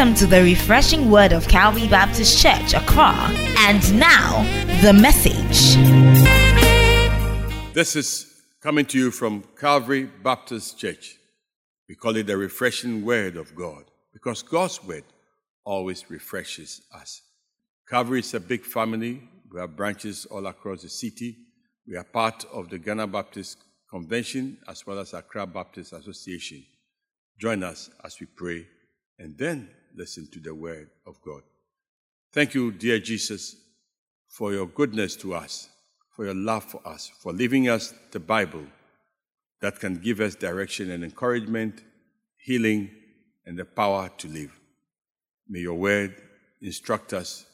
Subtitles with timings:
[0.00, 3.12] Welcome to the refreshing word of Calvary Baptist Church, Accra.
[3.58, 4.42] And now,
[4.80, 5.76] the message.
[7.74, 11.18] This is coming to you from Calvary Baptist Church.
[11.86, 15.04] We call it the refreshing word of God because God's word
[15.66, 17.20] always refreshes us.
[17.86, 19.20] Calvary is a big family.
[19.52, 21.36] We have branches all across the city.
[21.86, 23.58] We are part of the Ghana Baptist
[23.90, 26.64] Convention as well as Accra Baptist Association.
[27.38, 28.66] Join us as we pray
[29.18, 31.42] and then listen to the word of God.
[32.32, 33.56] Thank you, dear Jesus,
[34.28, 35.68] for your goodness to us,
[36.14, 38.64] for your love for us, for leaving us the Bible
[39.60, 41.82] that can give us direction and encouragement,
[42.36, 42.90] healing,
[43.44, 44.58] and the power to live.
[45.48, 46.14] May your word
[46.62, 47.46] instruct us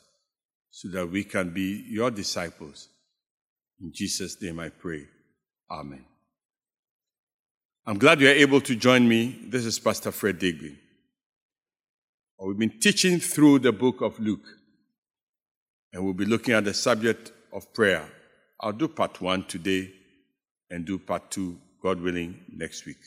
[0.70, 2.88] so that we can be your disciples.
[3.80, 5.06] In Jesus' name I pray.
[5.70, 6.04] Amen.
[7.86, 9.38] I'm glad you are able to join me.
[9.46, 10.76] This is Pastor Fred Deegbe.
[12.38, 14.46] We've been teaching through the book of Luke,
[15.92, 18.06] and we'll be looking at the subject of prayer.
[18.60, 19.90] I'll do part one today
[20.70, 22.98] and do part two, God willing, next week.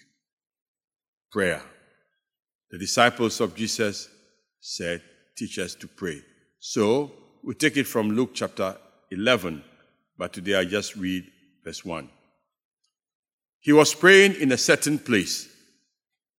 [1.32, 1.62] Prayer.
[2.72, 4.10] The disciples of Jesus
[4.62, 5.04] said,
[5.38, 6.22] Teach us to pray.
[6.58, 7.12] So
[7.44, 8.76] we take it from Luke chapter
[9.12, 9.64] 11,
[10.18, 11.24] but today I just read
[11.64, 12.10] verse 1.
[13.60, 15.48] He was praying in a certain place,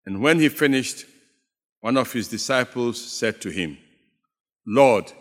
[0.05, 1.05] and when he finished,
[1.81, 3.77] one of his disciples said to him,
[4.65, 5.11] Lord,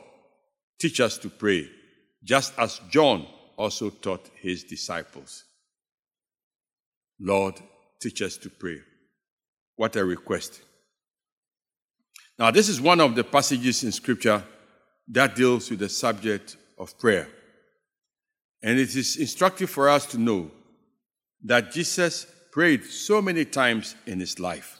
[0.79, 1.69] teach us to pray,
[2.23, 5.45] just as John also taught his disciples.
[7.19, 7.55] Lord,
[8.01, 8.79] teach us to pray.
[9.77, 10.61] What a request.
[12.39, 14.43] Now, this is one of the passages in Scripture
[15.09, 17.29] that deals with the subject of prayer.
[18.63, 20.51] And it is instructive for us to know
[21.45, 24.80] that Jesus prayed so many times in his life.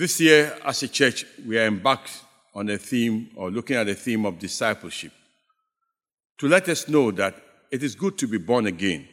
[0.00, 2.22] This year, as a church, we are embarked
[2.54, 5.12] on a theme or looking at a theme of discipleship
[6.38, 7.34] to let us know that
[7.70, 9.06] it is good to be born again.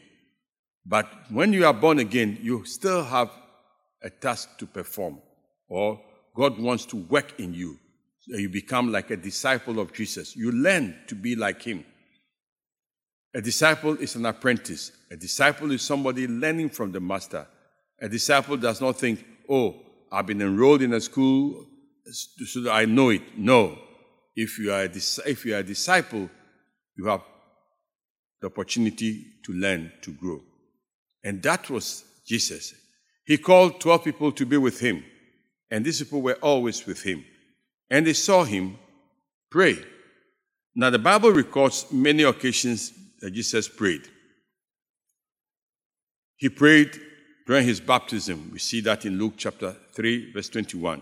[0.85, 3.29] But when you are born again, you still have
[4.01, 5.19] a task to perform,
[5.67, 5.99] or
[6.33, 7.77] God wants to work in you.
[8.21, 10.37] So you become like a disciple of Jesus.
[10.37, 11.83] You learn to be like Him.
[13.35, 14.93] A disciple is an apprentice.
[15.11, 17.45] A disciple is somebody learning from the master.
[18.01, 19.81] A disciple does not think, oh,
[20.11, 21.65] I've been enrolled in a school
[22.11, 23.37] so that I know it.
[23.37, 23.77] No.
[24.35, 24.91] If you are a,
[25.25, 26.29] if you are a disciple,
[26.95, 27.21] you have
[28.41, 30.41] the opportunity to learn, to grow.
[31.23, 32.73] And that was Jesus.
[33.25, 35.03] He called 12 people to be with him,
[35.69, 37.25] and these people were always with him.
[37.89, 38.77] And they saw him
[39.49, 39.77] pray.
[40.75, 44.07] Now, the Bible records many occasions that Jesus prayed.
[46.37, 46.97] He prayed
[47.47, 48.49] during his baptism.
[48.51, 51.01] We see that in Luke chapter 3, verse 21.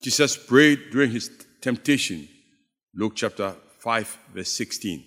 [0.00, 1.30] Jesus prayed during his
[1.60, 2.28] temptation.
[2.94, 5.04] Luke chapter 5, verse 16.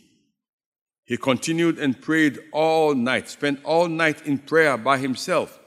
[1.05, 5.57] He continued and prayed all night, spent all night in prayer by himself.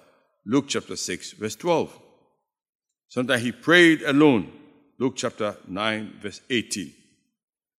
[0.45, 1.99] Luke chapter 6, verse 12.
[3.09, 4.53] Sometimes he prayed alone.
[4.99, 6.93] Luke chapter 9, verse 18.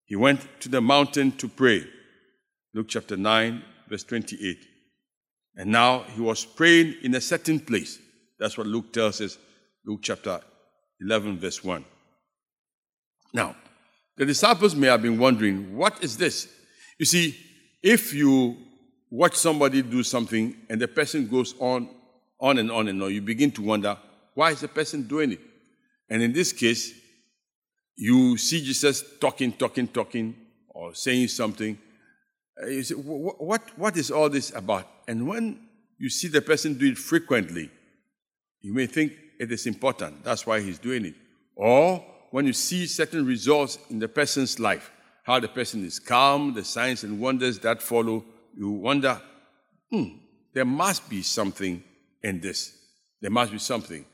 [0.06, 1.86] He went to the mountain to pray.
[2.74, 4.71] Luke chapter 9, verse 28.
[5.56, 8.00] And now he was praying in a certain place.
[8.40, 9.38] That's what Luke tells us,
[9.86, 10.40] Luke chapter
[11.02, 11.84] 11, verse 1.
[13.34, 13.56] Now,
[14.18, 16.48] the disciples may have been wondering, what is this?
[16.98, 17.38] You see,
[17.82, 18.58] if you
[19.10, 21.90] watch somebody do something and the person goes on,
[22.40, 23.98] on and on and on, you begin to wonder,
[24.34, 25.42] why is the person doing it?
[26.10, 26.94] And in this case,
[27.96, 30.36] you see Jesus talking, talking, talking,
[30.70, 31.78] or saying something.
[32.68, 34.88] You say, what, what is all this about?
[35.08, 35.68] And when
[35.98, 37.72] you see the person do it frequently,
[38.62, 40.24] you may think it is important.
[40.24, 41.16] That's why he's doing it.
[41.56, 44.92] Or when you see certain results in the person's life,
[45.24, 48.24] how the person is calm, the signs and wonders that follow,
[48.56, 49.20] you wonder,
[49.90, 50.18] hmm,
[50.54, 51.84] there must be something
[52.24, 52.78] in this.
[53.22, 54.06] There must be something.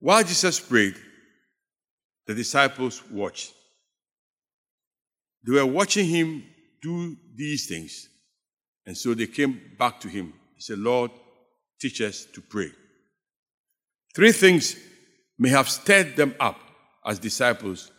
[0.00, 0.96] While Jesus prayed,
[2.26, 3.52] the disciples watched.
[5.44, 6.44] They were watching him
[6.84, 8.08] do these things.
[8.86, 10.34] And so they came back to him.
[10.54, 11.10] He said, Lord,
[11.80, 12.70] teach us to pray.
[14.14, 14.76] Three things
[15.38, 16.60] may have stirred them up
[17.04, 17.90] as disciples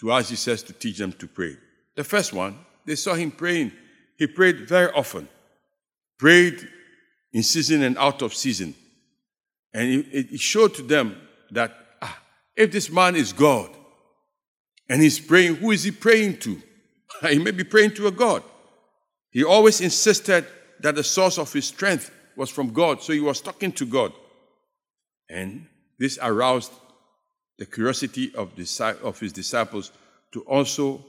[0.00, 1.56] to ask Jesus to teach them to pray.
[1.96, 3.72] The first one, they saw him praying.
[4.18, 5.28] He prayed very often,
[6.18, 6.68] prayed
[7.32, 8.74] in season and out of season.
[9.72, 11.16] And it showed to them
[11.50, 12.18] that ah,
[12.54, 13.70] if this man is God
[14.88, 16.62] and he's praying, who is he praying to?
[17.28, 18.42] he may be praying to a God.
[19.30, 20.46] He always insisted
[20.80, 24.12] that the source of his strength was from God, so he was talking to God.
[25.28, 25.66] And
[25.98, 26.72] This aroused
[27.58, 28.50] the curiosity of,
[29.02, 29.92] of his disciples
[30.32, 31.04] to also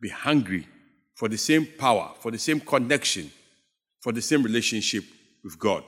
[0.00, 0.66] be hungry
[1.14, 3.30] for the same power, for the same connection,
[4.00, 5.04] for the same relationship
[5.42, 5.84] with God.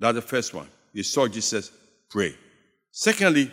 [0.00, 0.68] That's the first one.
[0.94, 1.70] They saw Jesus
[2.08, 2.34] pray.
[2.90, 3.50] Secondly,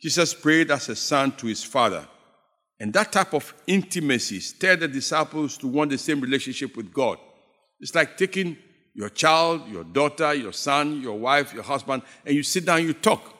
[0.00, 2.06] Jesus prayed as a son to his father.
[2.78, 7.18] And that type of intimacy stirred the disciples to want the same relationship with God.
[7.80, 8.56] It's like taking
[8.94, 12.92] your child, your daughter, your son, your wife, your husband, and you sit down, you
[12.94, 13.34] talk.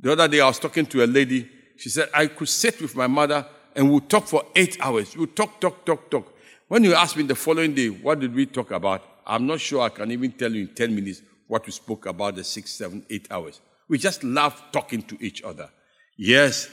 [0.00, 1.48] The other day I was talking to a lady.
[1.76, 5.16] She said, I could sit with my mother and we'll talk for eight hours.
[5.16, 6.32] We'll talk, talk, talk, talk.
[6.68, 9.02] When you ask me the following day, what did we talk about?
[9.26, 12.36] I'm not sure I can even tell you in 10 minutes what we spoke about
[12.36, 13.60] the six, seven, eight hours.
[13.88, 15.68] We just love talking to each other.
[16.16, 16.68] Yes,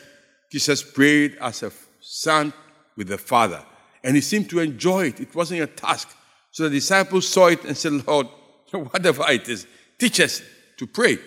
[0.51, 1.71] Jesus prayed as a
[2.09, 2.53] son
[2.95, 3.63] with the Father,
[4.03, 5.19] and he seemed to enjoy it.
[5.19, 6.15] It wasn't a task.
[6.51, 8.27] So the disciples saw it and said, Lord,
[8.71, 9.67] whatever it is,
[9.99, 10.41] teach us
[10.77, 11.17] to pray.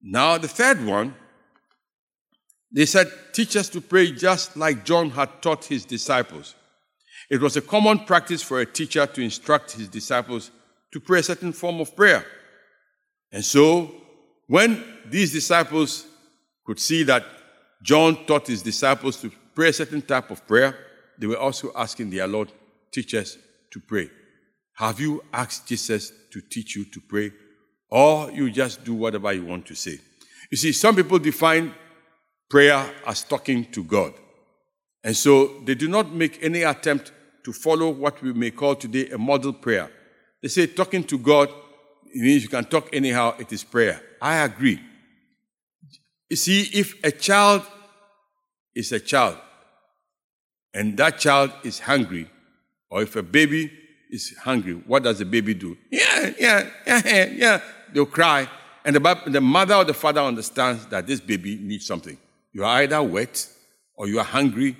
[0.00, 1.14] Now, the third one,
[2.70, 6.54] they said, Teach us to pray just like John had taught his disciples.
[7.30, 10.50] It was a common practice for a teacher to instruct his disciples
[10.92, 12.24] to pray a certain form of prayer.
[13.32, 13.90] And so,
[14.46, 16.06] when these disciples
[16.64, 17.24] could see that
[17.82, 20.72] John taught his disciples to pray a certain type of prayer,
[21.18, 22.52] they were also asking their Lord,
[22.92, 23.36] teach us
[23.72, 24.08] to pray.
[24.74, 27.32] Have you asked Jesus to teach you to pray?
[27.90, 29.98] Or you just do whatever you want to say?
[30.48, 31.74] You see, some people define
[32.48, 34.14] prayer as talking to God.
[35.02, 37.10] And so they do not make any attempt
[37.44, 39.90] to follow what we may call today a model prayer.
[40.40, 41.48] They say talking to God
[42.14, 44.00] means you can talk anyhow, it is prayer.
[44.22, 44.78] I agree.
[46.30, 47.62] You see, if a child
[48.72, 49.38] is a child
[50.74, 52.30] and that child is hungry,
[52.90, 53.70] or if a baby
[54.10, 55.76] is hungry, what does the baby do?
[55.90, 57.60] Yeah, yeah, yeah, yeah.
[57.92, 58.48] They'll cry.
[58.84, 62.16] And the, the mother or the father understands that this baby needs something.
[62.52, 63.46] You are either wet,
[63.94, 64.76] or you are hungry,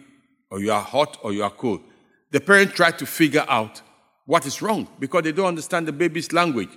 [0.51, 1.83] or you are hot, or you are cold.
[2.31, 3.83] The parent try to figure out
[4.27, 6.71] what is wrong because they don't understand the baby's language.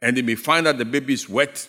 [0.00, 1.68] And they may find out the baby is wet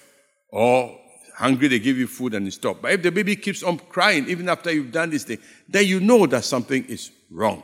[0.50, 0.98] or
[1.36, 2.82] hungry, they give you food and you stop.
[2.82, 6.00] But if the baby keeps on crying, even after you've done this thing, then you
[6.00, 7.64] know that something is wrong.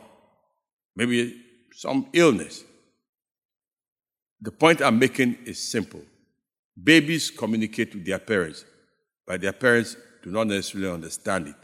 [0.94, 1.40] Maybe
[1.74, 2.64] some illness.
[4.40, 6.02] The point I'm making is simple.
[6.82, 8.64] Babies communicate with their parents,
[9.26, 11.56] but their parents do not necessarily understand it.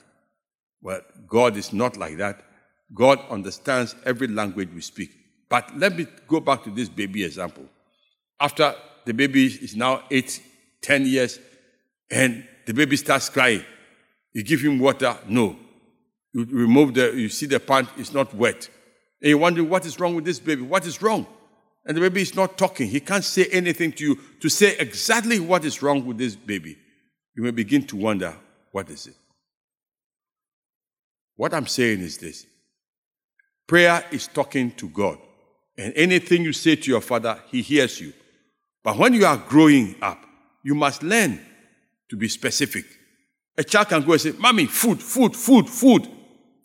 [0.80, 2.40] Well, God is not like that.
[2.94, 5.10] God understands every language we speak.
[5.48, 7.64] But let me go back to this baby example.
[8.40, 8.74] After
[9.04, 10.40] the baby is now eight,
[10.82, 11.38] ten years,
[12.10, 13.64] and the baby starts crying.
[14.32, 15.56] You give him water, no.
[16.32, 18.68] You remove the, you see the pant, it's not wet.
[19.20, 20.62] And you wonder, what is wrong with this baby?
[20.62, 21.26] What is wrong?
[21.84, 22.88] And the baby is not talking.
[22.88, 26.76] He can't say anything to you to say exactly what is wrong with this baby.
[27.34, 28.36] You may begin to wonder,
[28.72, 29.14] what is it?
[31.36, 32.46] What I'm saying is this
[33.66, 35.18] prayer is talking to God.
[35.76, 38.12] And anything you say to your father, he hears you.
[38.82, 40.24] But when you are growing up,
[40.64, 41.40] you must learn
[42.10, 42.84] to be specific.
[43.56, 46.08] A child can go and say, Mommy, food, food, food, food.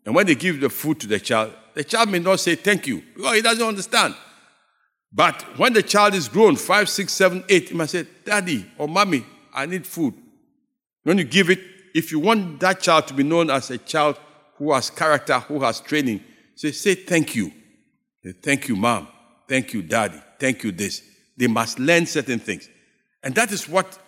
[0.06, 2.88] And when they give the food to the child, the child may not say thank
[2.88, 4.16] you because he doesn't understand.
[5.12, 8.88] But when the child is grown, five, six, seven, eight, he must say, Daddy or
[8.88, 10.16] Mommy, I need food.
[11.04, 11.59] When you give it,
[11.94, 14.18] if you want that child to be known as a child
[14.57, 16.23] who has character, who has training,
[16.56, 17.52] say, say thank you.
[18.23, 19.07] Say, thank you, mom.
[19.47, 20.19] Thank you, daddy.
[20.40, 21.04] Thank you, this.
[21.38, 22.68] They must learn certain things.
[23.21, 24.00] And that is what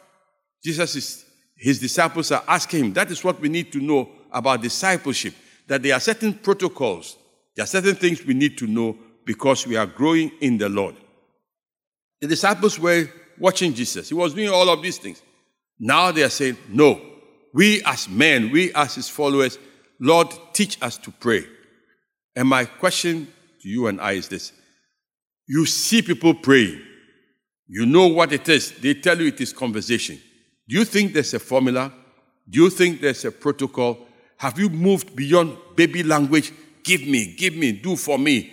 [0.63, 1.24] Jesus is,
[1.65, 2.93] his disciples are asking him.
[2.93, 5.33] That is what we need to know about discipleship.
[5.65, 7.17] That there are certain protocols,
[7.55, 8.95] there are certain things we need to know
[9.25, 10.93] because we are growing in the Lord.
[12.21, 14.09] The disciples were watching Jesus.
[14.09, 15.23] He was doing all of these things.
[15.79, 17.01] Now they are saying, No,
[17.51, 19.57] we as men, we as his followers,
[19.99, 21.47] Lord, teach us to pray.
[22.35, 23.27] And my question
[23.63, 24.53] to you and I is this
[25.47, 26.79] You see people praying,
[27.67, 30.21] you know what it is, they tell you it is conversation.
[30.67, 31.91] Do you think there's a formula?
[32.49, 34.07] Do you think there's a protocol?
[34.37, 36.51] Have you moved beyond baby language?
[36.83, 38.51] Give me, give me, do for me.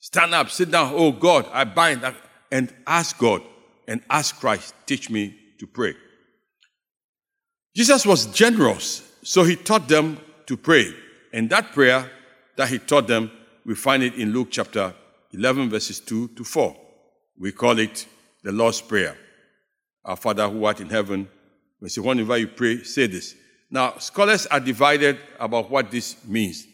[0.00, 0.92] Stand up, sit down.
[0.94, 2.02] Oh God, I bind
[2.50, 3.42] and ask God
[3.86, 5.94] and ask Christ, teach me to pray.
[7.74, 10.92] Jesus was generous, so he taught them to pray.
[11.32, 12.10] And that prayer
[12.56, 13.30] that he taught them,
[13.64, 14.94] we find it in Luke chapter
[15.32, 16.76] 11, verses 2 to 4.
[17.38, 18.06] We call it
[18.42, 19.16] the Lord's Prayer.
[20.04, 21.28] Our Father who art in heaven,
[21.80, 23.34] we say, whenever you pray, say this.
[23.70, 26.66] Now, scholars are divided about what this means.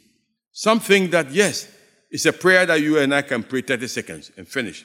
[0.53, 1.69] Some think that, yes,
[2.11, 4.85] it's a prayer that you and I can pray 30 seconds and finish.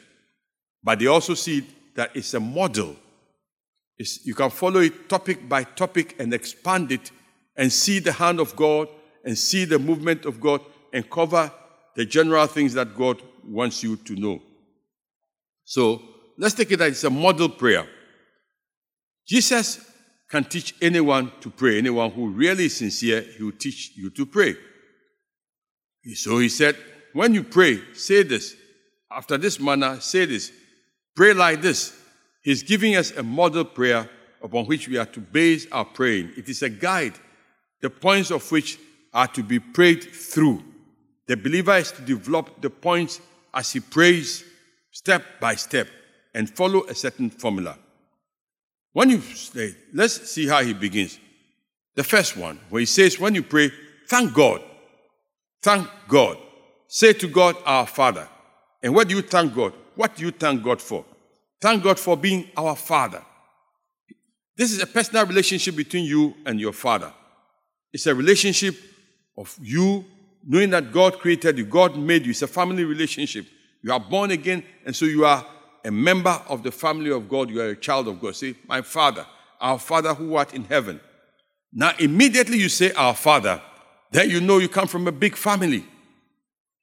[0.84, 2.96] But they also see that it's a model.
[3.98, 7.12] It's, you can follow it topic by topic and expand it
[7.56, 8.88] and see the hand of God
[9.24, 10.62] and see the movement of God
[10.92, 11.52] and cover
[11.96, 14.42] the general things that God wants you to know.
[15.66, 16.02] So
[16.38, 17.88] let's take it that it's a model prayer.
[19.28, 19.89] Jesus
[20.30, 21.80] can teach anyone to pray.
[21.80, 24.56] Anyone who really is sincere, he will teach you to pray.
[26.14, 26.76] So he said,
[27.14, 28.56] when you pray, say this.
[29.12, 30.52] After this manner, say this.
[31.16, 32.00] Pray like this.
[32.44, 34.08] He's giving us a model prayer
[34.42, 36.32] upon which we are to base our praying.
[36.38, 37.16] It is a guide,
[37.82, 38.80] the points of which
[39.14, 40.64] are to be prayed through.
[41.28, 43.20] The believer is to develop the points
[43.54, 44.44] as he prays
[44.92, 45.88] step by step
[46.34, 47.78] and follow a certain formula.
[48.94, 51.20] When you say, let's see how he begins.
[51.96, 53.72] The first one, where he says, when you pray,
[54.08, 54.62] thank God.
[55.62, 56.38] Thank God.
[56.88, 58.28] Say to God, our Father.
[58.82, 59.74] And what do you thank God?
[59.96, 61.06] What do you thank God for?
[61.62, 63.24] Thank God for being our Father.
[64.56, 67.14] This is a personal relationship between you and your Father.
[67.94, 68.76] It's a relationship
[69.38, 70.06] of you
[70.46, 72.32] knowing that God created you, God made you.
[72.32, 73.46] It's a family relationship.
[73.82, 75.46] You are born again, and so you are
[75.84, 77.50] a member of the family of God.
[77.50, 78.36] You are a child of God.
[78.36, 79.26] Say, My Father,
[79.60, 81.00] our Father who art in heaven.
[81.72, 83.62] Now, immediately you say, Our Father,
[84.12, 85.86] then you know you come from a big family.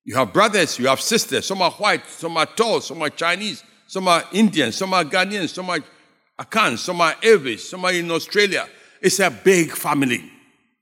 [0.05, 1.47] You have brothers, you have sisters.
[1.47, 5.49] Some are white, some are tall, some are Chinese, some are Indian, some are Ghanaian,
[5.49, 5.81] some are
[6.38, 8.69] Akan, some are Avis, some are in Australia.
[9.00, 10.31] It's a big family.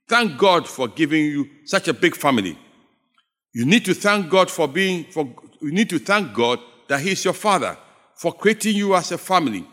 [0.08, 2.58] Thank God for giving you such a big family.
[3.54, 7.12] You need to thank God for being, for, you need to thank God that He
[7.12, 7.78] is your Father,
[8.16, 9.66] for creating you as a family,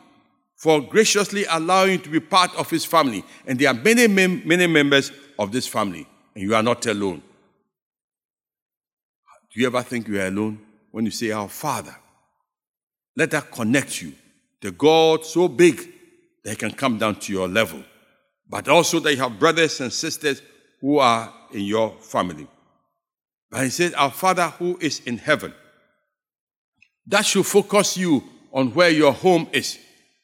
[0.56, 3.24] for graciously allowing you to be part of His family.
[3.46, 7.22] And there are many, many members of this family, and you are not alone.
[9.54, 10.60] Do you ever think you are alone
[10.92, 11.96] when you say, Our Father?
[13.16, 14.14] Let that connect you.
[14.62, 15.78] The God so big
[16.44, 17.84] that He can come down to your level,
[18.50, 20.42] but also that you have brothers and sisters
[20.80, 22.48] who are in your family.
[23.50, 25.54] But He says, Our Father who is in heaven.
[27.08, 29.80] That should focus you on where your home is.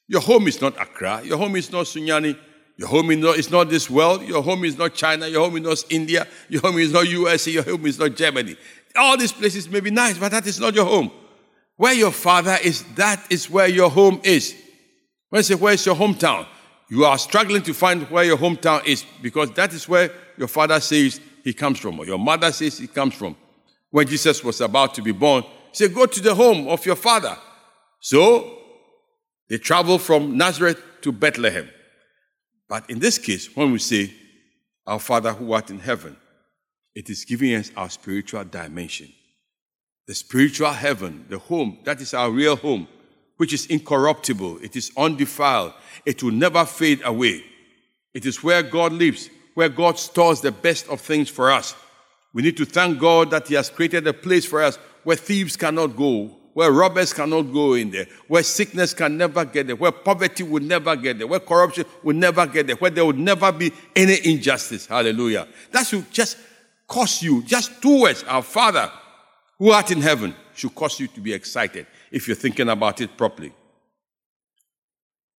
[0.08, 1.22] Your home is not Accra.
[1.24, 2.38] Your home is not Sunyani.
[2.78, 4.24] Your home is not, is not this world.
[4.24, 5.28] Your home is not China.
[5.28, 6.28] Your home is not India.
[6.48, 7.52] Your home is not USA.
[7.52, 8.56] Your home is not Germany.
[8.96, 11.12] All these places may be nice, but that is not your home.
[11.76, 14.56] Where your father is, that is where your home is.
[15.30, 16.48] When I say, where is your hometown?
[16.90, 20.80] You are struggling to find where your hometown is because that is where your father
[20.80, 23.36] says he comes from, or your mother says he comes from.
[23.90, 26.96] When Jesus was about to be born, he said, Go to the home of your
[26.96, 27.38] father.
[28.00, 28.58] So
[29.50, 31.70] they travel from Nazareth to Bethlehem.
[32.70, 34.14] But in this case, when we say,
[34.86, 36.18] Our Father who art in heaven,
[36.96, 39.12] it is giving us our spiritual dimension.
[40.08, 42.88] The spiritual heaven, the home, that is our real home,
[43.38, 45.74] which is incorruptible, it is undefiled,
[46.06, 47.44] it will never fade away.
[48.14, 51.76] It is where God lives, where God stores the best of things for us.
[52.34, 55.56] We need to thank God that He has created a place for us where thieves
[55.56, 59.92] cannot go, where robbers cannot go in there, where sickness can never get there, where
[59.92, 63.52] poverty will never get there, where corruption will never get there, where there will never
[63.52, 64.88] be any injustice.
[64.88, 65.48] Hallelujah.
[65.72, 66.36] That should just
[66.88, 68.92] cause you, just two words, our Father
[69.60, 73.16] who art in heaven, should cause you to be excited if you're thinking about it
[73.16, 73.54] properly.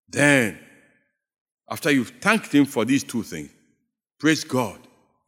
[0.09, 0.57] Then,
[1.69, 3.51] after you've thanked Him for these two things,
[4.21, 4.79] praise God.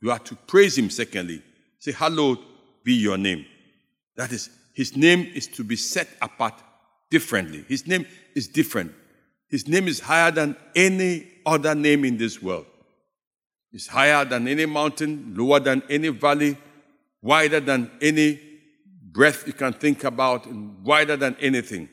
[0.00, 1.42] You are to praise Him, secondly.
[1.80, 2.38] Say, Hallowed
[2.84, 3.44] be your name.
[4.14, 6.54] That is, his name is to be set apart
[7.10, 7.64] differently.
[7.68, 8.92] His name is different.
[9.48, 12.66] His name is higher than any other name in this world.
[13.72, 16.56] It's higher than any mountain, lower than any valley,
[17.22, 18.40] wider than any
[19.12, 21.88] breath you can think about, and wider than anything.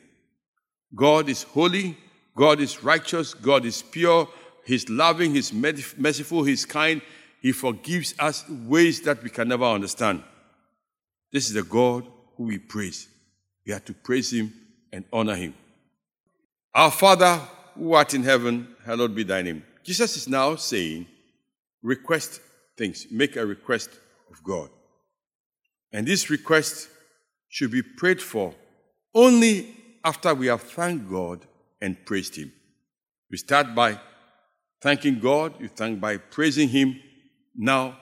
[0.94, 1.96] God is holy,
[2.36, 4.28] God is righteous, God is pure,
[4.64, 7.02] He's loving, He's merciful, He's kind,
[7.40, 10.22] He forgives us ways that we can never understand.
[11.32, 12.06] This is the God
[12.38, 13.08] who we praise.
[13.66, 14.54] We have to praise him
[14.92, 15.54] and honor him.
[16.74, 17.40] Our Father
[17.74, 19.62] who art in heaven, hallowed be thy name.
[19.82, 21.06] Jesus is now saying,
[21.82, 22.40] request
[22.76, 23.90] things, make a request
[24.30, 24.70] of God.
[25.92, 26.88] And this request
[27.48, 28.54] should be prayed for
[29.14, 31.44] only after we have thanked God
[31.80, 32.52] and praised Him.
[33.30, 33.98] We start by
[34.80, 37.00] thanking God, you thank by praising Him.
[37.56, 37.98] Now,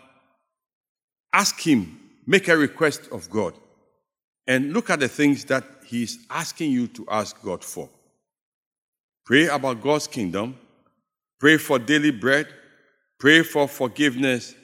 [1.33, 3.55] ask Him, make a request of God
[4.47, 7.89] and look at the things that He's asking you to ask God for.
[9.25, 10.57] Pray about God's kingdom,
[11.41, 12.47] pray for daily bread,
[13.19, 14.55] pray for forgiveness,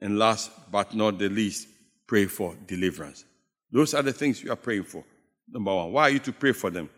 [0.00, 1.68] and last but not the least,
[2.06, 3.24] pray for deliverance.
[3.70, 5.04] Those are the things you are praying for.
[5.48, 6.88] Number one, why are you to pray for them?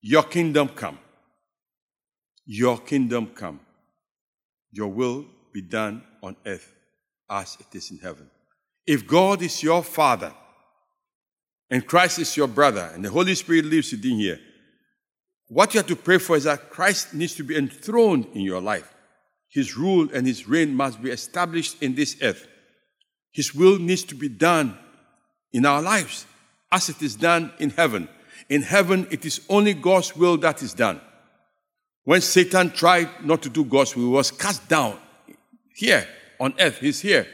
[0.00, 0.98] Your kingdom come.
[2.44, 3.60] Your kingdom come.
[4.70, 6.72] Your will be done on earth
[7.30, 8.30] as it is in heaven.
[8.86, 10.32] If God is your Father,
[11.70, 14.38] and Christ is your brother, and the Holy Spirit lives within here,
[15.48, 18.60] what you have to pray for is that Christ needs to be enthroned in your
[18.60, 18.92] life.
[19.48, 22.46] His rule and his reign must be established in this earth.
[23.32, 24.76] His will needs to be done
[25.52, 26.26] in our lives
[26.72, 28.08] as it is done in heaven.
[28.48, 31.00] In heaven, it is only God's will that is done.
[32.04, 34.98] When Satan tried not to do God's will, he was cast down
[35.74, 36.06] here
[36.40, 36.78] on earth.
[36.78, 37.26] He's here.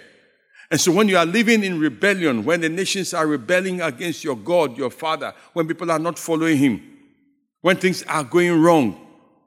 [0.73, 4.35] And so when you are living in rebellion, when the nations are rebelling against your
[4.35, 6.83] God, your Father, when people are not following Him,
[7.61, 8.99] when things are going wrong,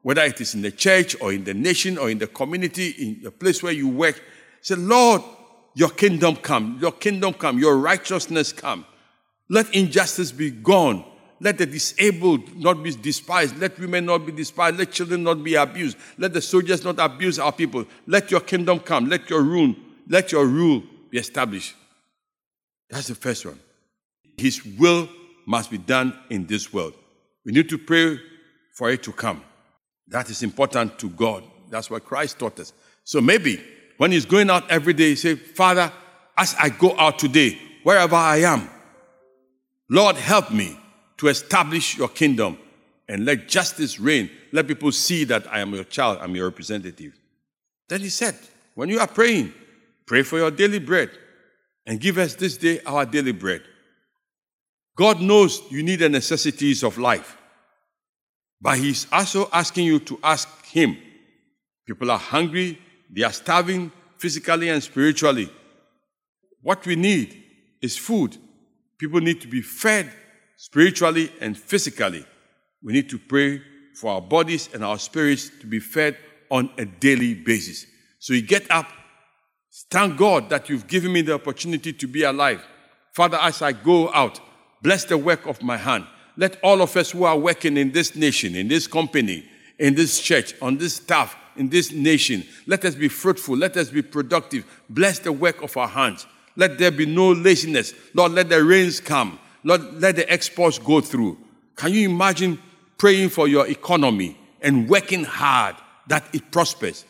[0.04, 3.24] whether it is in the church or in the nation or in the community, in
[3.24, 4.22] the place where you work,
[4.62, 5.24] say, Lord,
[5.74, 8.86] your kingdom come, your kingdom come, your righteousness come.
[9.50, 11.04] Let injustice be gone.
[11.40, 13.58] Let the disabled not be despised.
[13.58, 14.78] Let women not be despised.
[14.78, 15.98] Let children not be abused.
[16.20, 17.84] Let the soldiers not abuse our people.
[18.06, 19.10] Let your kingdom come.
[19.10, 19.74] Let your rule,
[20.08, 20.84] let your rule
[21.16, 21.74] be established.
[22.90, 23.58] That's the first one.
[24.38, 25.08] His will
[25.48, 26.94] must be done in this world.
[27.46, 28.20] We need to pray
[28.74, 29.42] for it to come.
[30.10, 31.46] That is important to God.
[31.70, 32.74] That's what Christ taught us.
[33.06, 33.64] So maybe
[33.96, 35.90] when he's going out every day, he say, Father,
[36.38, 38.70] as I go out today, wherever I am,
[39.90, 40.78] Lord, help me
[41.16, 42.58] to establish your kingdom
[43.08, 44.30] and let justice reign.
[44.52, 47.18] Let people see that I am your child, I'm your representative.
[47.88, 48.36] Then he said,
[48.74, 49.54] When you are praying,
[50.06, 51.10] pray for your daily bread
[51.86, 53.62] and give us this day our daily bread.
[54.96, 57.38] God knows you need the necessities of life,
[58.62, 60.98] but He's also asking you to ask Him.
[61.86, 62.80] People are hungry,
[63.12, 65.50] they are starving physically and spiritually.
[66.62, 67.44] What we need
[67.82, 68.38] is food.
[68.98, 70.12] People need to be fed
[70.58, 72.26] spiritually and physically.
[72.82, 73.62] We need to pray
[73.96, 76.18] for our bodies and our spirits to be fed
[76.50, 77.86] on a daily basis.
[78.20, 78.88] So you get up,
[79.84, 82.64] thank God that you've given me the opportunity to be alive.
[83.12, 84.40] Father, as I go out,
[84.82, 86.06] bless the work of my hand.
[86.38, 89.46] Let all of us who are working in this nation, in this company,
[89.80, 93.56] in this church, on this staff, in this nation, let us be fruitful.
[93.56, 94.66] Let us be productive.
[94.90, 96.26] Bless the work of our hands.
[96.58, 97.94] Let there be no laziness.
[98.14, 99.40] Lord, let the rains come.
[99.64, 101.38] Lord, let the exports go through.
[101.76, 102.60] Can you imagine
[102.98, 105.76] praying for your economy and working hard
[106.08, 107.06] that it prospers?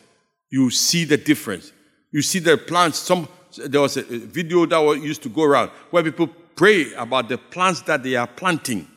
[0.50, 1.72] You see the difference.
[2.16, 2.98] You see the plants.
[3.00, 7.28] Some there was a video that was used to go around where people pray about
[7.28, 8.88] the plants that they are planting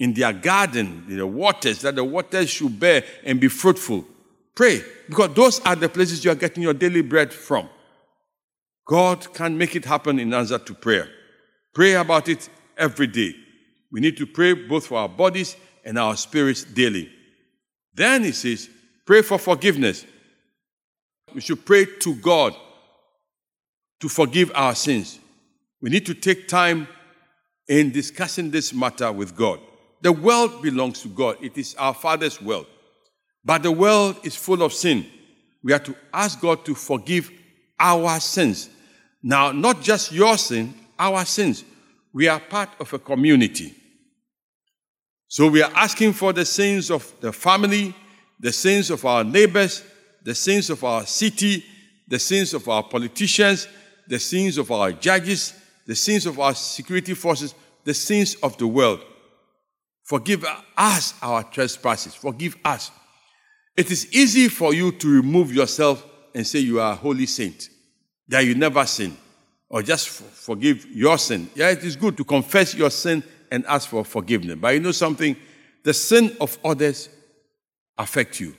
[0.00, 4.04] in their garden, the waters, that the waters should bear and be fruitful.
[4.56, 7.68] Pray, because those are the places you are getting your daily bread from.
[8.88, 11.08] God can make it happen in answer to prayer.
[11.72, 13.36] Pray about it every day.
[13.92, 17.08] We need to pray both for our bodies and our spirits daily.
[17.94, 18.68] Then he says,
[19.06, 20.06] pray for forgiveness.
[21.34, 22.54] We should pray to God
[24.00, 25.18] to forgive our sins.
[25.80, 26.88] We need to take time
[27.68, 29.60] in discussing this matter with God.
[30.00, 32.66] The world belongs to God, it is our Father's world.
[33.44, 35.06] But the world is full of sin.
[35.62, 37.30] We are to ask God to forgive
[37.78, 38.68] our sins.
[39.22, 41.64] Now, not just your sin, our sins
[42.12, 43.74] we are part of a community.
[45.28, 47.94] So we are asking for the sins of the family,
[48.38, 49.82] the sins of our neighbors,
[50.24, 51.64] the sins of our city,
[52.08, 53.68] the sins of our politicians,
[54.06, 55.54] the sins of our judges,
[55.86, 57.54] the sins of our security forces,
[57.84, 59.04] the sins of the world.
[60.04, 60.44] Forgive
[60.76, 62.14] us our trespasses.
[62.14, 62.90] Forgive us.
[63.76, 67.68] It is easy for you to remove yourself and say you are a holy saint,
[68.28, 69.16] that you never sin
[69.72, 71.48] or just forgive your sin.
[71.54, 74.58] Yeah, it is good to confess your sin and ask for forgiveness.
[74.60, 75.34] But you know something?
[75.82, 77.08] The sin of others
[77.96, 78.54] affect you.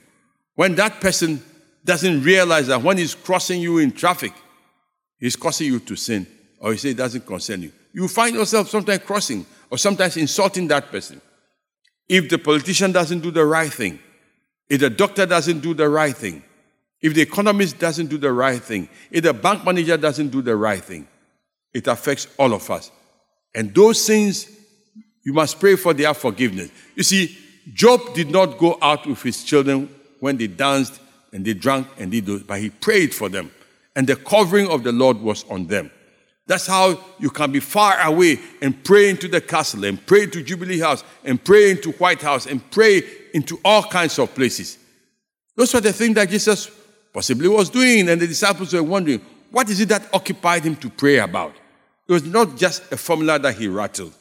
[0.56, 1.40] When that person
[1.84, 4.32] doesn't realize that when he's crossing you in traffic,
[5.18, 6.26] he's causing you to sin,
[6.58, 7.72] or he say it doesn't concern you.
[7.92, 11.20] You find yourself sometimes crossing or sometimes insulting that person.
[12.08, 13.98] If the politician doesn't do the right thing,
[14.68, 16.42] if the doctor doesn't do the right thing,
[17.00, 20.56] if the economist doesn't do the right thing, if the bank manager doesn't do the
[20.56, 21.06] right thing,
[21.72, 22.90] it affects all of us.
[23.54, 24.48] And those sins,
[25.22, 26.70] you must pray for their forgiveness.
[26.94, 27.36] You see,
[27.72, 29.88] Job did not go out with his children
[30.20, 31.00] when they danced
[31.34, 33.50] and they drank and did those, but he prayed for them.
[33.96, 35.90] And the covering of the Lord was on them.
[36.46, 40.42] That's how you can be far away and pray into the castle and pray to
[40.42, 44.78] Jubilee House and pray into White House and pray into all kinds of places.
[45.56, 46.70] Those were the things that Jesus
[47.12, 48.08] possibly was doing.
[48.08, 49.20] And the disciples were wondering,
[49.50, 51.54] what is it that occupied him to pray about?
[52.06, 54.14] It was not just a formula that he rattled.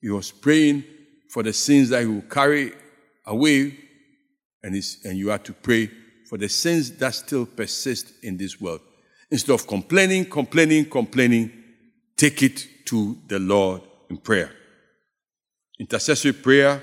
[0.00, 0.84] He was praying
[1.30, 2.72] for the sins that he would carry
[3.26, 3.76] away
[4.62, 4.74] and,
[5.04, 5.90] and you are to pray
[6.28, 8.80] for the sins that still persist in this world.
[9.30, 11.50] Instead of complaining, complaining, complaining,
[12.16, 14.50] take it to the Lord in prayer.
[15.78, 16.82] Intercessory prayer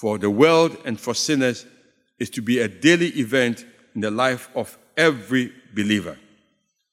[0.00, 1.66] for the world and for sinners
[2.18, 6.16] is to be a daily event in the life of every believer.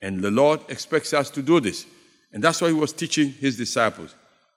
[0.01, 1.85] And the Lord expects us to do this.
[2.33, 4.13] And that's why He was teaching His disciples.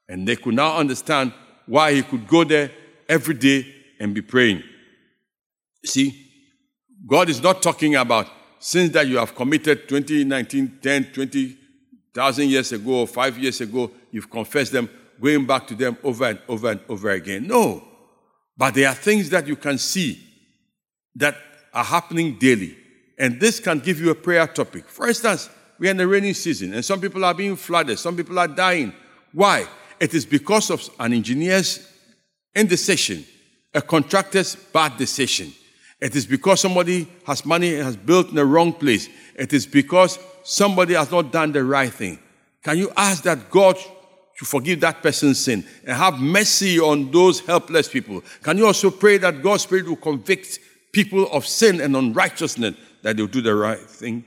[0.09, 1.33] And they could now understand
[1.67, 2.73] why He could go there
[3.09, 4.63] every day and be praying.
[5.85, 6.24] See,
[7.07, 12.73] God is not talking about sins that you have committed 20, 19, 10, 20,000 years
[12.73, 14.89] ago, or five years ago, you've confessed them,
[15.21, 17.47] going back to them over and over and over again.
[17.47, 17.85] No.
[18.57, 20.19] But there are things that you can see
[21.17, 21.37] that
[21.73, 22.77] are happening daily.
[23.19, 24.89] And this can give you a prayer topic.
[24.89, 28.17] For instance, we are in the rainy season and some people are being flooded, some
[28.17, 28.93] people are dying.
[29.33, 29.67] Why?
[30.01, 31.87] It is because of an engineer's
[32.55, 33.25] indecision,
[33.73, 35.53] a contractor's bad decision.
[36.05, 39.09] It is because somebody has money and has built in the wrong place.
[39.37, 42.19] It is because somebody has not done the right thing.
[42.63, 43.79] Can you ask that God
[44.37, 48.23] to forgive that person's sin and have mercy on those helpless people?
[48.43, 50.59] Can you also pray that God's Spirit will convict
[50.93, 54.27] people of sin and unrighteousness that they'll do the right thing?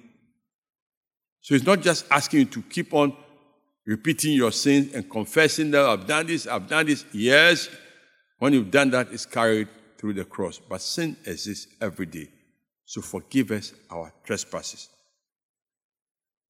[1.41, 3.15] So it's not just asking you to keep on
[3.85, 7.05] repeating your sins and confessing that I've done this, I've done this.
[7.11, 7.69] Yes,
[8.39, 10.59] when you've done that, it's carried through the cross.
[10.59, 12.29] But sin exists every day.
[12.85, 14.89] So forgive us our trespasses.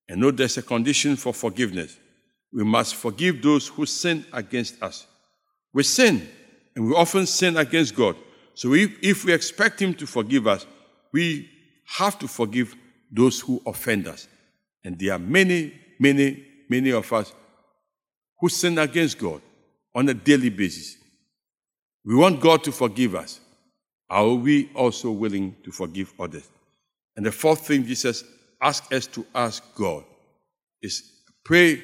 [0.10, 1.97] And note there's a condition for forgiveness.
[2.53, 5.05] We must forgive those who sin against us.
[5.73, 6.27] We sin,
[6.75, 8.15] and we often sin against God.
[8.53, 10.65] So if, if we expect Him to forgive us,
[11.12, 11.49] we
[11.86, 12.75] have to forgive
[13.12, 14.27] those who offend us.
[14.83, 17.33] And there are many, many, many of us
[18.39, 19.41] who sin against God
[19.93, 20.97] on a daily basis.
[22.08, 23.41] We want God to forgive us.
[24.10, 26.48] Are we also willing to forgive others?
[27.17, 28.24] And the fourth thing Jesus
[28.62, 30.06] asks us to ask God
[30.82, 31.04] is
[31.43, 31.84] pray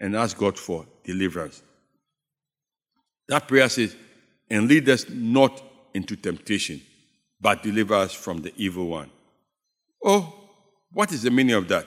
[0.00, 1.62] and ask God for deliverance.
[3.28, 3.94] That prayer says,
[4.48, 6.80] and lead us not into temptation,
[7.38, 9.10] but deliver us from the evil one.
[10.02, 10.34] Oh,
[10.90, 11.86] what is the meaning of that?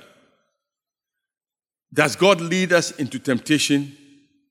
[1.92, 3.98] Does God lead us into temptation?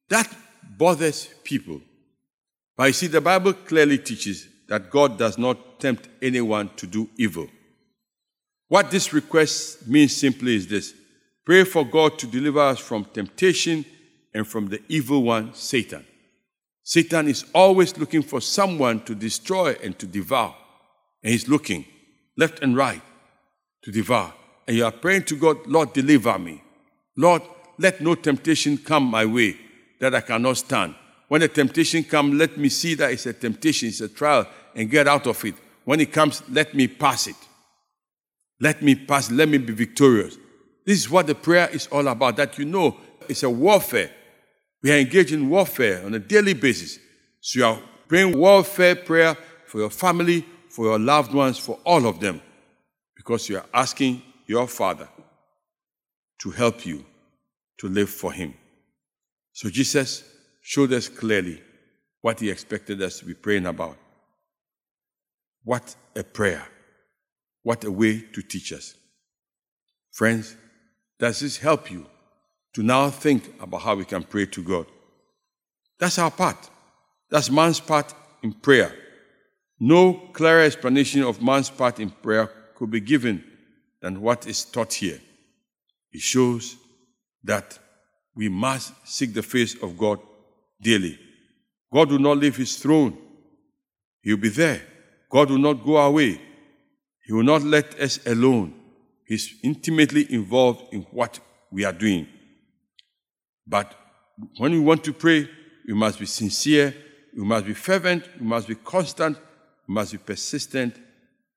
[0.08, 0.28] That
[0.76, 1.80] bothers people.
[2.76, 7.08] But you see, the Bible clearly teaches that God does not tempt anyone to do
[7.16, 7.48] evil.
[8.68, 10.92] What this request means simply is this
[11.44, 13.84] pray for God to deliver us from temptation
[14.34, 16.04] and from the evil one, Satan.
[16.82, 20.54] Satan is always looking for someone to destroy and to devour.
[21.22, 21.84] And he's looking
[22.36, 23.02] left and right
[23.82, 24.32] to devour.
[24.68, 26.62] And you are praying to God, Lord, deliver me.
[27.16, 27.42] Lord,
[27.78, 29.56] let no temptation come my way
[30.00, 30.94] that I cannot stand.
[31.28, 34.90] When the temptation comes, let me see that it's a temptation, it's a trial, and
[34.90, 35.54] get out of it.
[35.84, 37.36] When it comes, let me pass it.
[38.60, 40.36] Let me pass, let me be victorious.
[40.84, 42.96] This is what the prayer is all about, that you know
[43.28, 44.10] it's a warfare.
[44.82, 46.98] We are engaged in warfare on a daily basis.
[47.40, 49.36] So you are praying warfare prayer
[49.66, 52.40] for your family, for your loved ones, for all of them,
[53.16, 55.08] because you are asking your Father
[56.38, 57.04] to help you
[57.78, 58.54] to live for Him.
[59.52, 60.22] So Jesus
[60.68, 61.62] showed us clearly
[62.22, 63.96] what he expected us to be praying about.
[65.62, 66.66] What a prayer.
[67.62, 68.96] What a way to teach us.
[70.10, 70.56] Friends,
[71.20, 72.04] does this help you
[72.74, 74.86] to now think about how we can pray to God?
[76.00, 76.68] That's our part.
[77.30, 78.92] That's man's part in prayer.
[79.78, 83.44] No clearer explanation of man's part in prayer could be given
[84.02, 85.20] than what is taught here.
[86.10, 86.76] It shows
[87.44, 87.78] that
[88.34, 90.18] we must seek the face of God
[90.80, 91.18] daily.
[91.92, 93.16] God will not leave his throne.
[94.22, 94.82] He'll be there.
[95.30, 96.40] God will not go away.
[97.24, 98.74] He will not let us alone.
[99.24, 102.28] He's intimately involved in what we are doing.
[103.66, 103.94] But
[104.58, 105.48] when we want to pray,
[105.86, 106.94] we must be sincere,
[107.36, 109.36] we must be fervent, we must be constant,
[109.88, 110.94] we must be persistent,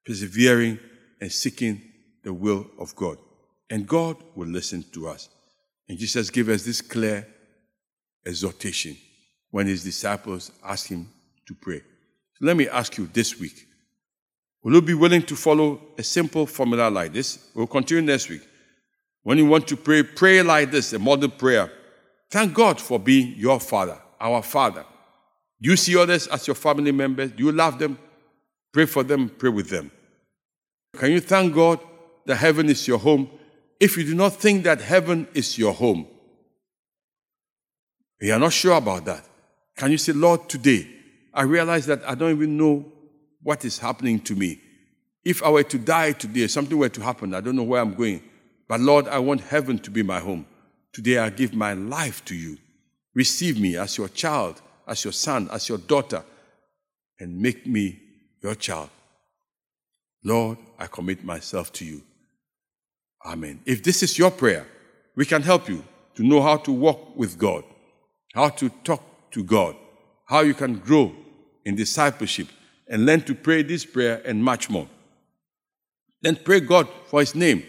[0.06, 0.80] persevering,
[1.22, 1.82] and seeking
[2.24, 3.18] the will of God.
[3.70, 5.30] And God will listen to us.
[5.88, 7.28] And Jesus gave us this clear
[8.26, 8.98] exhortation
[9.52, 11.10] when his disciples asked him
[11.48, 11.80] to pray.
[12.34, 13.66] So let me ask you this week
[14.62, 17.50] will you be willing to follow a simple formula like this?
[17.56, 18.42] We'll continue next week.
[19.24, 21.72] When you want to pray, pray like this a model prayer.
[22.30, 24.86] Thank God for being your father, our father.
[25.62, 27.32] Do you see others as your family members?
[27.32, 27.98] Do you love them?
[28.72, 29.92] Pray for them, pray with them.
[30.98, 31.80] Can you thank God
[32.26, 33.30] that heaven is your home
[33.80, 36.08] if you do not think that heaven is your home?
[38.22, 39.29] You are not sure about that.
[39.80, 40.86] Can you say, Lord, today
[41.34, 42.86] I realize that I don't even know
[43.42, 44.60] what is happening to me.
[45.24, 47.94] If I were to die today, something were to happen, I don't know where I'm
[47.94, 48.22] going.
[48.68, 50.46] But Lord, I want heaven to be my home.
[50.92, 52.58] Today I give my life to you.
[53.16, 56.26] Receive me as your child, as your son, as your daughter,
[57.18, 58.02] and make me
[58.44, 58.90] your child.
[60.26, 62.02] Lord, I commit myself to you.
[63.26, 63.62] Amen.
[63.66, 64.68] If this is your prayer,
[65.16, 67.64] we can help you to know how to walk with God,
[68.34, 69.76] how to talk to God,
[70.26, 71.14] how you can grow
[71.66, 72.48] in discipleship
[72.88, 74.88] and learn to pray this prayer and much more.
[76.22, 77.64] Then pray God for His name.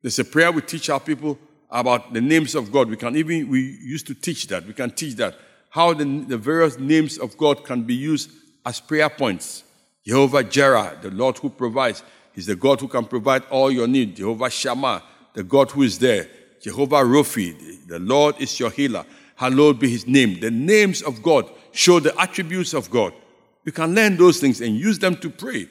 [0.00, 1.38] There's a prayer we teach our people
[1.70, 2.88] about the names of God.
[2.88, 4.66] We can even, we used to teach that.
[4.66, 5.36] We can teach that.
[5.70, 8.30] How the, the various names of God can be used
[8.64, 9.64] as prayer points.
[10.04, 12.02] Jehovah Jireh, the Lord who provides.
[12.34, 14.16] He's the God who can provide all your need.
[14.16, 15.02] Jehovah Shammah,
[15.34, 16.28] the God who is there.
[16.60, 19.04] Jehovah Rophi, the Lord is your healer.
[19.42, 20.38] Hallowed be his name.
[20.38, 23.12] The names of God show the attributes of God.
[23.64, 25.66] We can learn those things and use them to pray.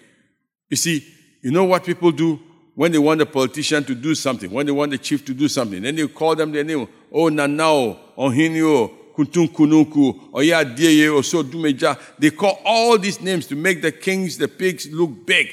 [0.70, 1.08] You see,
[1.42, 2.38] you know what people do
[2.76, 5.48] when they want a politician to do something, when they want the chief to do
[5.48, 6.86] something, then they call them their name.
[7.14, 11.98] Oh, Nanao, Ohinio, Kuntun Kunuku, Oya Dieye, Oso Dumeja.
[12.20, 15.48] They call all these names to make the kings, the pigs look big.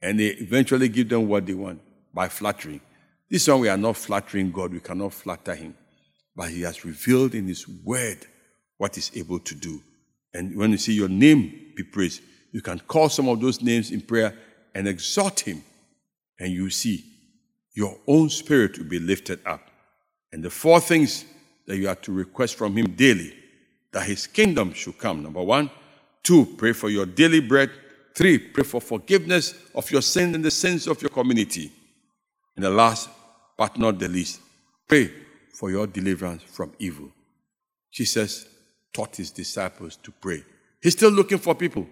[0.00, 1.82] And they eventually give them what they want
[2.14, 2.80] by flattering.
[3.28, 5.74] This one we are not flattering God, we cannot flatter Him.
[6.38, 8.18] But He has revealed in His word
[8.76, 9.82] what He's able to do.
[10.32, 12.22] And when you see your name be praised,
[12.52, 14.38] you can call some of those names in prayer
[14.72, 15.64] and exhort Him.
[16.38, 17.04] And you see
[17.74, 19.68] your own spirit will be lifted up.
[20.32, 21.24] And the four things
[21.66, 23.34] that you are to request from Him daily
[23.90, 25.24] that His kingdom should come.
[25.24, 25.68] Number one,
[26.22, 27.72] two, pray for your daily bread.
[28.14, 31.72] Three, pray for forgiveness of your sin and the sins of your community.
[32.54, 33.08] And the last
[33.56, 34.40] but not the least,
[34.86, 35.10] pray
[35.58, 37.10] for your deliverance from evil.
[37.90, 38.46] Jesus
[38.92, 40.44] taught his disciples to pray.
[40.80, 41.84] He's still looking for people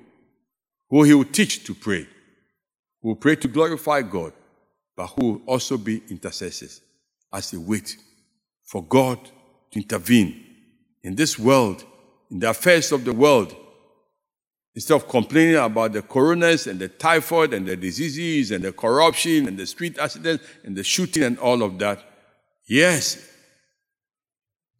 [0.89, 2.07] who he will teach to pray,
[3.03, 4.33] who will pray to glorify God,
[4.97, 6.81] but who will also be intercessors
[7.33, 7.97] as they wait
[8.63, 9.19] for God
[9.73, 10.45] to intervene
[11.03, 11.85] in this world,
[12.31, 13.57] in the affairs of the world.
[14.77, 19.49] Instead of complaining about the coronas and the typhoid and the diseases and the corruption
[19.49, 21.99] and the street accidents and the shooting and all of that,
[22.69, 23.33] yes,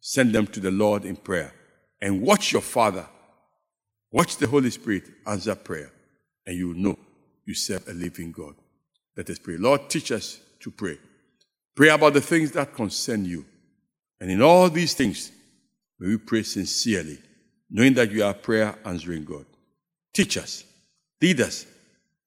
[0.07, 1.53] send them to the Lord in prayer
[2.01, 3.05] and watch your Father,
[4.09, 5.91] watch the Holy Spirit answer prayer,
[6.45, 6.97] and you know
[7.45, 8.55] you serve a living God.
[9.17, 9.57] Let us pray.
[9.57, 10.97] Lord, teach us to pray.
[11.75, 13.43] Pray about the things that concern you.
[14.21, 15.29] And in all these things,
[15.99, 17.19] may we pray sincerely,
[17.69, 19.45] knowing that you are prayer answering God.
[20.13, 20.63] Teach us,
[21.21, 21.65] lead us,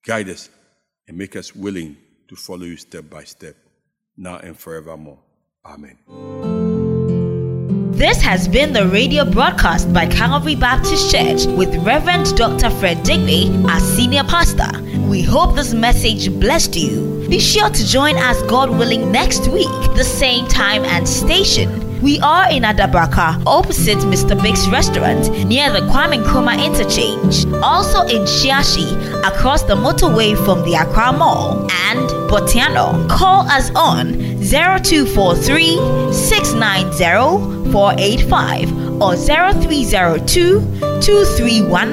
[0.05, 0.51] guide us,
[1.09, 1.97] and make us willing
[2.29, 3.57] to follow you step by step,
[4.19, 5.21] now and forevermore.
[5.65, 6.70] Amen.
[8.01, 12.71] This has been the radio broadcast by Calvary Baptist Church with Reverend Dr.
[12.71, 14.71] Fred Deegbe our senior pastor.
[15.01, 17.27] We hope this message blessed you.
[17.29, 21.90] Be sure to join us, God willing, next week, the same time and station.
[22.03, 24.41] We are in Adabraka, opposite Mr.
[24.41, 27.45] Big's restaurant, near the Kwame Nkrumah interchange.
[27.63, 28.89] Also in Shiashi,
[29.23, 31.69] across the motorway from the Accra Mall.
[31.91, 33.09] And Botiano.
[33.11, 40.61] Call us on 0243 690 485 or 0302
[41.01, 41.93] 231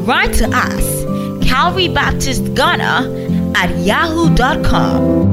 [0.08, 1.04] Write to us,
[1.48, 5.25] Calvary Baptist Ghana at yahoo.com.